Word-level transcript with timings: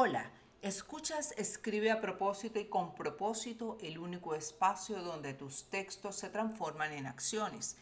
Hola, 0.00 0.30
escuchas 0.62 1.34
Escribe 1.36 1.90
a 1.90 2.00
propósito 2.00 2.60
y 2.60 2.66
con 2.66 2.94
propósito 2.94 3.76
el 3.80 3.98
único 3.98 4.36
espacio 4.36 5.02
donde 5.02 5.34
tus 5.34 5.64
textos 5.64 6.14
se 6.14 6.28
transforman 6.28 6.92
en 6.92 7.06
acciones. 7.06 7.76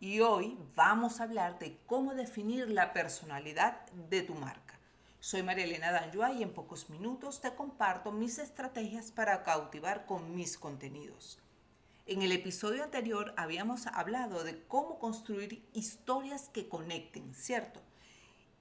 Y 0.00 0.20
hoy 0.20 0.56
vamos 0.74 1.20
a 1.20 1.24
hablar 1.24 1.58
de 1.58 1.76
cómo 1.84 2.14
definir 2.14 2.70
la 2.70 2.94
personalidad 2.94 3.84
de 4.08 4.22
tu 4.22 4.34
marca. 4.34 4.78
Soy 5.20 5.42
María 5.42 5.66
Elena 5.66 5.92
Danjua 5.92 6.32
y 6.32 6.42
en 6.42 6.54
pocos 6.54 6.88
minutos 6.88 7.42
te 7.42 7.54
comparto 7.54 8.12
mis 8.12 8.38
estrategias 8.38 9.10
para 9.10 9.44
cautivar 9.44 10.06
con 10.06 10.34
mis 10.34 10.56
contenidos. 10.56 11.38
En 12.06 12.22
el 12.22 12.32
episodio 12.32 12.82
anterior 12.82 13.34
habíamos 13.36 13.86
hablado 13.88 14.42
de 14.42 14.64
cómo 14.68 14.98
construir 14.98 15.68
historias 15.74 16.48
que 16.48 16.66
conecten, 16.66 17.34
¿cierto? 17.34 17.82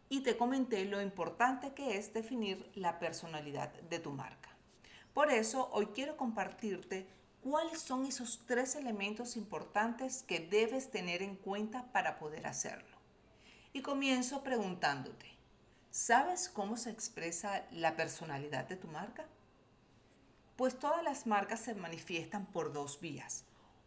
Y 0.09 0.21
te 0.21 0.37
comenté 0.37 0.85
lo 0.85 1.01
importante 1.01 1.73
que 1.73 1.97
es 1.97 2.13
definir 2.13 2.71
la 2.75 2.97
personalidad 2.97 3.73
de 3.73 3.99
tu 3.99 4.11
marca. 4.11 4.49
Por 5.13 5.31
eso 5.31 5.69
hoy 5.73 5.87
quiero 5.87 6.15
compartirte 6.15 7.07
cuáles 7.41 7.81
son 7.81 8.05
esos 8.05 8.45
tres 8.45 8.75
elementos 8.75 9.35
importantes 9.35 10.23
que 10.23 10.39
debes 10.39 10.91
tener 10.91 11.21
en 11.21 11.35
cuenta 11.35 11.91
para 11.91 12.19
poder 12.19 12.47
hacerlo. 12.47 12.97
Y 13.73 13.81
comienzo 13.81 14.43
preguntándote, 14.43 15.25
¿sabes 15.91 16.47
cómo 16.47 16.77
se 16.77 16.89
expresa 16.89 17.65
la 17.71 17.95
personalidad 17.95 18.65
de 18.65 18.77
tu 18.77 18.87
marca? 18.87 19.25
Pues 20.55 20.79
todas 20.79 21.03
las 21.03 21.27
marcas 21.27 21.59
se 21.59 21.75
manifiestan 21.75 22.45
por 22.45 22.71
dos 22.71 23.01
vías. 23.01 23.43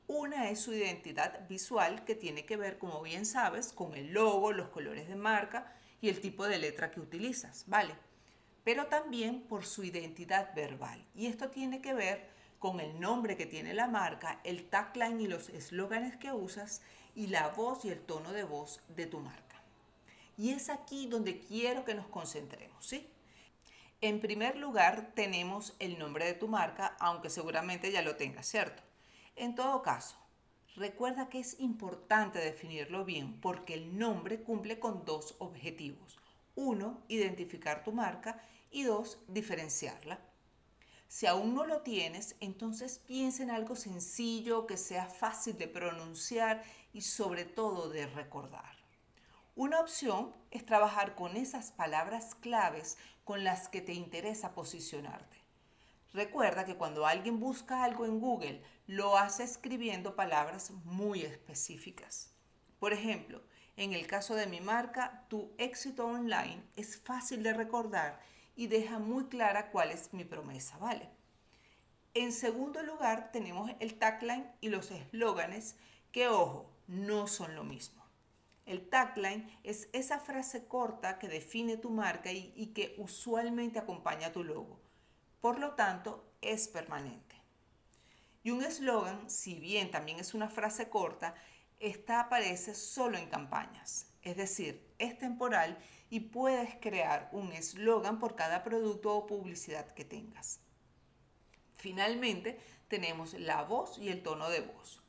Una 0.07 0.51
es 0.51 0.61
su 0.61 0.75
identidad 0.75 1.49
visual 1.49 2.05
que 2.05 2.15
tiene 2.15 2.45
que 2.45 2.57
ver, 2.57 2.79
como 2.79 3.01
bien 3.01 3.25
sabes, 3.25 3.73
con 3.73 3.95
el 3.95 4.13
logo, 4.13 4.53
los 4.53 4.69
colores 4.69 5.09
de 5.09 5.17
marca 5.17 5.73
y 6.01 6.09
el 6.09 6.21
tipo 6.21 6.47
de 6.47 6.59
letra 6.59 6.91
que 6.91 7.01
utilizas, 7.01 7.65
¿vale? 7.67 7.95
Pero 8.65 8.87
también 8.87 9.43
por 9.43 9.65
su 9.65 9.85
identidad 9.85 10.55
verbal. 10.55 11.05
Y 11.15 11.27
esto 11.27 11.51
tiene 11.51 11.81
que 11.81 11.95
ver 11.95 12.29
con 12.59 12.79
el 12.81 13.01
nombre 13.01 13.37
que 13.37 13.47
tiene 13.47 13.75
la 13.75 13.89
marca, 13.89 14.41
el 14.45 14.69
tagline 14.69 15.21
y 15.21 15.27
los 15.27 15.49
eslóganes 15.49 16.17
que 16.17 16.33
usas 16.33 16.83
y 17.15 17.29
la 17.29 17.49
voz 17.49 17.85
y 17.85 17.89
el 17.91 18.01
tono 18.01 18.33
de 18.33 18.45
voz 18.45 18.81
de 18.89 19.07
tu 19.07 19.21
marca. 19.21 19.63
Y 20.37 20.51
es 20.51 20.69
aquí 20.69 21.07
donde 21.07 21.41
quiero 21.41 21.85
que 21.85 21.95
nos 21.95 22.07
concentremos, 22.07 22.87
¿sí? 22.87 23.09
En 24.03 24.21
primer 24.21 24.57
lugar, 24.57 25.13
tenemos 25.15 25.75
el 25.79 25.99
nombre 25.99 26.25
de 26.25 26.35
tu 26.35 26.49
marca, 26.49 26.97
aunque 27.01 27.29
seguramente 27.29 27.93
ya 27.93 28.01
lo 28.01 28.17
tengas, 28.17 28.47
¿cierto? 28.47 28.83
En 29.37 29.55
todo 29.55 29.83
caso, 29.83 30.17
recuerda 30.77 31.29
que 31.29 31.41
es 31.41 31.59
importante 31.61 32.39
definirlo 32.39 33.05
bien 33.05 33.41
porque 33.41 33.75
el 33.75 33.99
nombre 33.99 34.43
cumple 34.43 34.79
con 34.79 35.05
dos 35.05 35.35
objetivos. 35.39 36.19
Uno, 36.55 37.03
identificar 37.09 37.85
tu 37.85 37.93
marca 37.93 38.43
y 38.71 38.83
dos, 38.83 39.19
diferenciarla. 39.29 40.21
Si 41.09 41.27
aún 41.27 41.55
no 41.55 41.67
lo 41.67 41.81
tienes, 41.83 42.37
entonces 42.39 43.01
piensa 43.01 43.43
en 43.43 43.51
algo 43.51 43.75
sencillo, 43.75 44.67
que 44.67 44.77
sea 44.77 45.07
fácil 45.07 45.59
de 45.59 45.67
pronunciar 45.67 46.63
y 46.93 47.01
sobre 47.01 47.45
todo 47.45 47.91
de 47.91 48.07
recordar. 48.07 48.77
Una 49.57 49.81
opción 49.81 50.33
es 50.53 50.65
trabajar 50.65 51.17
con 51.17 51.37
esas 51.37 51.73
palabras 51.73 52.37
claves 52.37 52.97
con 53.25 53.43
las 53.43 53.69
que 53.69 53.81
te 53.81 53.93
interesa 53.93 54.55
posicionarte. 54.55 55.37
Recuerda 56.13 56.65
que 56.65 56.77
cuando 56.77 57.07
alguien 57.07 57.39
busca 57.39 57.85
algo 57.85 58.05
en 58.05 58.21
Google, 58.21 58.63
lo 58.87 59.17
hace 59.17 59.45
escribiendo 59.45 60.17
palabras 60.17 60.71
muy 60.85 61.23
específicas. 61.23 62.35
Por 62.79 62.93
ejemplo, 62.93 63.43
en 63.77 63.93
el 63.93 64.07
caso 64.07 64.35
de 64.35 64.47
mi 64.47 64.61
marca, 64.61 65.27
tu 65.29 65.53
éxito 65.59 66.07
online 66.07 66.63
es 66.77 67.01
fácil 67.01 67.43
de 67.43 67.55
recordar 67.55 68.21
y 68.57 68.67
deja 68.67 68.99
muy 68.99 69.27
clara 69.27 69.71
cuál 69.71 69.91
es 69.91 70.13
mi 70.13 70.25
promesa, 70.25 70.77
¿vale? 70.79 71.09
En 72.13 72.33
segundo 72.33 72.83
lugar, 72.83 73.31
tenemos 73.33 73.71
el 73.79 73.99
tagline 73.99 74.51
y 74.61 74.69
los 74.69 74.91
eslóganes 74.91 75.77
que, 76.11 76.27
ojo, 76.27 76.71
no 76.89 77.29
son 77.29 77.55
lo 77.55 77.63
mismo. 77.63 78.05
El 78.67 78.89
tagline 78.89 79.49
es 79.63 79.89
esa 79.93 80.19
frase 80.19 80.67
corta 80.67 81.19
que 81.19 81.29
define 81.29 81.77
tu 81.77 81.91
marca 81.91 82.33
y, 82.33 82.73
que 82.75 82.95
usualmente 82.99 83.79
acompaña 83.79 84.29
a 84.29 84.33
tu 84.33 84.45
logo. 84.45 84.81
Por 85.41 85.59
lo 85.59 85.73
tanto, 85.73 86.33
es 86.41 86.69
permanente. 86.69 87.37
Y 88.43 88.51
un 88.51 88.63
eslogan, 88.63 89.29
si 89.29 89.55
bien 89.55 89.91
también 89.91 90.19
es 90.19 90.35
una 90.35 90.49
frase 90.49 90.89
corta, 90.89 91.35
esta 91.79 92.21
aparece 92.21 92.75
solo 92.75 93.19
en 93.19 93.29
campañas. 93.29 94.07
Es 94.23 94.37
decir, 94.37 94.87
es 94.99 95.19
temporal 95.19 95.79
y 96.11 96.21
puedes 96.21 96.77
crear 96.77 97.31
un 97.33 97.53
eslogan 97.53 98.19
por 98.19 98.37
cada 98.37 98.63
producto 98.63 99.15
o 99.15 99.27
publicidad 99.27 99.95
que 99.95 100.05
tengas. 100.05 100.61
Finalmente, 101.77 102.61
tenemos 102.89 103.33
la 103.35 103.63
voz 103.63 103.99
y 103.99 104.11
el 104.11 104.23
tono 104.23 104.51
de 104.51 104.61
voz. 104.61 105.03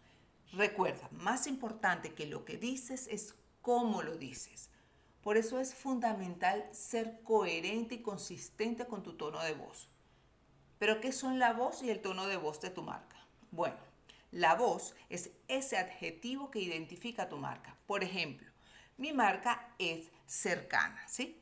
Recuerda, 0.54 1.10
más 1.12 1.48
importante 1.48 2.14
que 2.14 2.26
lo 2.26 2.46
que 2.46 2.58
dices 2.58 3.08
es 3.08 3.36
cómo 3.62 4.02
lo 4.02 4.16
dices. 4.18 4.70
Por 5.22 5.38
eso 5.38 5.60
es 5.60 5.76
fundamental 5.76 6.68
ser 6.72 7.22
coherente 7.24 7.96
y 7.96 8.02
consistente 8.02 8.86
con 8.88 9.04
tu 9.04 9.14
tono 9.18 9.42
de 9.44 9.54
voz. 9.54 9.91
Pero 10.82 11.00
¿qué 11.00 11.12
son 11.12 11.38
la 11.38 11.54
voz 11.54 11.84
y 11.84 11.92
el 11.92 12.02
tono 12.02 12.26
de 12.26 12.38
voz 12.38 12.60
de 12.60 12.72
tu 12.72 12.82
marca? 12.82 13.16
Bueno, 13.52 13.78
la 14.32 14.56
voz 14.56 14.96
es 15.10 15.30
ese 15.48 15.78
adjetivo 15.78 16.50
que 16.50 16.58
identifica 16.58 17.30
tu 17.30 17.38
marca. 17.38 17.78
Por 17.86 18.04
ejemplo, 18.04 18.50
mi 18.98 19.14
marca 19.14 19.76
es 19.78 20.10
cercana, 20.26 21.08
¿sí? 21.08 21.40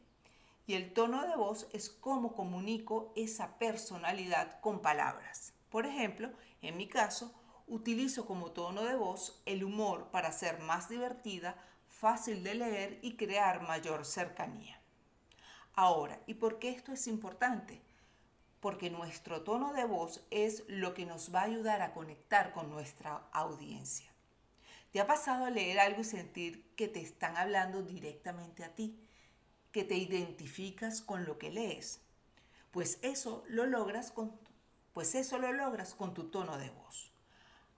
Y 0.67 0.73
el 0.73 0.91
tono 0.91 1.25
de 1.25 1.37
voz 1.37 1.67
es 1.71 1.89
cómo 1.89 2.35
comunico 2.35 3.13
esa 3.15 3.57
personalidad 3.57 4.59
con 4.59 4.81
palabras. 4.81 5.53
Por 5.69 5.85
ejemplo, 5.85 6.29
en 6.61 6.75
mi 6.75 6.89
caso, 6.89 7.33
utilizo 7.65 8.25
como 8.25 8.51
tono 8.51 8.83
de 8.83 8.97
voz 8.97 9.41
el 9.45 9.63
humor 9.63 10.09
para 10.11 10.33
ser 10.33 10.59
más 10.59 10.89
divertida, 10.89 11.55
fácil 11.87 12.43
de 12.43 12.55
leer 12.55 12.99
y 13.01 13.15
crear 13.15 13.65
mayor 13.65 14.03
cercanía. 14.03 14.81
Ahora, 15.75 16.19
¿y 16.27 16.33
por 16.33 16.59
qué 16.59 16.71
esto 16.71 16.91
es 16.91 17.07
importante? 17.07 17.81
Porque 18.59 18.89
nuestro 18.89 19.41
tono 19.41 19.73
de 19.73 19.85
voz 19.85 20.25
es 20.31 20.63
lo 20.67 20.93
que 20.93 21.05
nos 21.05 21.33
va 21.33 21.41
a 21.41 21.45
ayudar 21.45 21.81
a 21.81 21.93
conectar 21.93 22.51
con 22.51 22.69
nuestra 22.69 23.27
audiencia. 23.31 24.11
¿Te 24.91 24.99
ha 24.99 25.07
pasado 25.07 25.49
leer 25.49 25.79
algo 25.79 26.01
y 26.01 26.03
sentir 26.05 26.65
que 26.75 26.87
te 26.87 26.99
están 26.99 27.37
hablando 27.37 27.83
directamente 27.83 28.63
a 28.63 28.73
ti? 28.73 28.99
¿Que 29.71 29.83
te 29.83 29.95
identificas 29.95 31.01
con 31.01 31.25
lo 31.25 31.37
que 31.37 31.51
lees? 31.51 32.01
Pues 32.71 32.97
eso 33.01 33.43
lo 33.47 33.65
logras 33.65 34.11
con, 34.11 34.31
pues 34.93 35.15
eso 35.15 35.37
lo 35.37 35.53
logras 35.53 35.93
con 35.93 36.13
tu 36.13 36.25
tono 36.25 36.57
de 36.57 36.69
voz. 36.71 37.11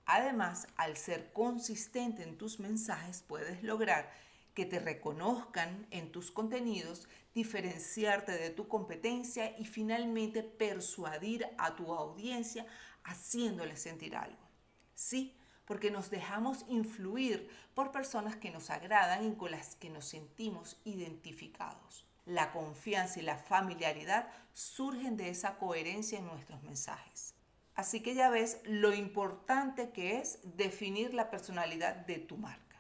Además, 0.06 0.68
al 0.78 0.98
ser 0.98 1.32
consistente 1.32 2.24
en 2.24 2.38
tus 2.38 2.60
mensajes, 2.60 3.24
puedes 3.28 3.62
lograr 3.62 4.12
que 4.54 4.66
te 4.66 4.80
reconozcan 4.80 5.88
en 5.92 6.12
tus 6.12 6.32
contenidos, 6.32 7.08
diferenciarte 7.34 8.34
de 8.34 8.50
tu 8.50 8.68
competencia 8.68 9.58
y 9.58 9.66
finalmente 9.66 10.44
persuadir 10.44 11.48
a 11.58 11.76
tu 11.76 11.94
audiencia 11.94 12.66
haciéndole 13.04 13.78
sentir 13.78 14.16
algo. 14.16 14.50
Sí, 14.94 15.38
porque 15.66 15.92
nos 15.92 16.10
dejamos 16.10 16.66
influir 16.68 17.50
por 17.74 17.92
personas 17.92 18.36
que 18.36 18.52
nos 18.52 18.70
agradan 18.70 19.26
y 19.26 19.36
con 19.36 19.52
las 19.52 19.76
que 19.76 19.90
nos 19.90 20.06
sentimos 20.06 20.82
identificados. 20.84 22.06
La 22.26 22.52
confianza 22.52 23.20
y 23.20 23.24
la 23.24 23.38
familiaridad 23.38 24.28
surgen 24.54 25.18
de 25.18 25.30
esa 25.30 25.58
coherencia 25.58 26.20
en 26.20 26.28
nuestros 26.28 26.62
mensajes. 26.64 27.36
Así 27.74 28.02
que 28.02 28.14
ya 28.14 28.30
ves 28.30 28.60
lo 28.66 28.94
importante 28.94 29.92
que 29.92 30.18
es 30.20 30.40
definir 30.44 31.14
la 31.14 31.32
personalidad 31.32 31.96
de 31.96 32.18
tu 32.18 32.38
marca. 32.38 32.71